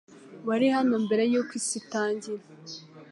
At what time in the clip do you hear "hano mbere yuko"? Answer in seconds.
0.75-1.51